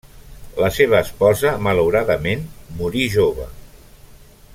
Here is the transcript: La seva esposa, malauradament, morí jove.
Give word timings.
La 0.61 0.69
seva 0.77 1.01
esposa, 1.07 1.51
malauradament, 1.67 2.41
morí 2.81 3.05
jove. 3.17 3.47